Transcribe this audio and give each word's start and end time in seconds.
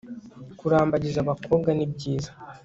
kurambagiza 0.59 1.17
abakobwa 1.21 1.69
ni 1.73 1.85
byiza 1.93 2.31